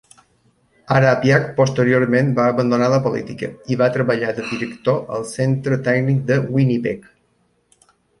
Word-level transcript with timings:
Harapiak 0.93 1.43
posteriorment 1.57 2.31
va 2.39 2.47
abandonar 2.53 2.87
la 2.93 2.99
política, 3.07 3.49
i 3.73 3.77
va 3.81 3.89
treballar 3.97 4.31
de 4.39 4.47
director 4.53 4.97
al 5.19 5.27
Centre 5.33 5.79
tècnic 5.89 6.25
de 6.33 6.39
Winnipeg. 6.57 7.07